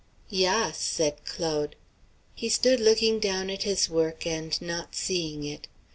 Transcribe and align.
"Yass," 0.31 0.79
said 0.81 1.23
Claude. 1.25 1.75
He 2.33 2.49
stood 2.49 2.79
looking 2.79 3.19
down 3.19 3.51
at 3.51 3.61
his 3.61 3.87
work 3.87 4.25
and 4.25 4.59
not 4.59 4.95
seeing 4.95 5.43
it. 5.43 5.67